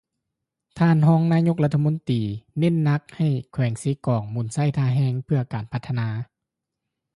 [0.79, 2.21] ທ່ານຮອງນາຍົກລັດຖະມົນຕີ
[2.59, 6.07] ເໜັ້ນໜັກໃຫ້ແຂວງເຊກອງ ໝູນໃຊ້ທ່າແຮງເພື່ອການພັດທະນາ